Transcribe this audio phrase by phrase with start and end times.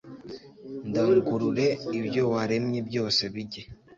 [0.89, 1.67] ndangurure,
[1.99, 3.61] ibyo waremye byose bijye